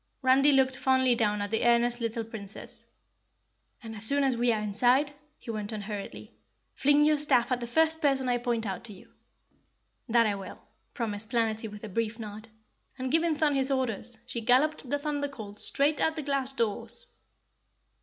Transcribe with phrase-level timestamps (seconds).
[0.23, 2.87] Randy looked fondly down at the earnest little Princess.
[3.83, 6.33] "And as soon as we are inside," he went on hurriedly,
[6.73, 9.11] "fling your staff at the first person I point out to you."
[10.09, 10.57] "That I will,"
[10.95, 12.49] promised Planetty with a brief nod,
[12.97, 17.05] and giving Thun his orders, she galloped the Thunder Colt straight at the glass doors.